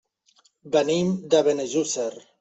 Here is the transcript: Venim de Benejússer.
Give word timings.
Venim 0.75 1.11
de 1.33 1.41
Benejússer. 1.49 2.09